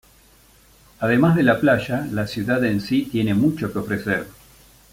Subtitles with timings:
[0.99, 4.25] Además de la playa, la ciudad en sí tiene mucho que ofrecer.